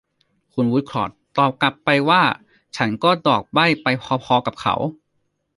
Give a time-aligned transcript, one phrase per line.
[0.53, 2.21] คุณวูดคอร์ทตอบกลับไปว่า
[2.77, 3.87] ฉันก็บอกใบ้ไป
[4.23, 4.75] พอ ๆ กับเขา